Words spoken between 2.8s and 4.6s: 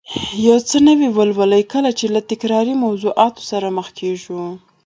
موضوعاتو سره مخ کېږو